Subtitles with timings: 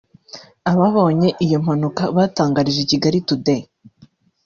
[0.71, 3.61] Ababonye iyo mpanuka batangarije Kigali Today